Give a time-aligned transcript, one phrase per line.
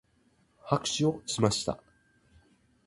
[0.63, 1.77] 拍手をしました。